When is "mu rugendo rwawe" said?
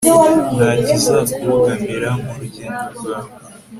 2.23-3.31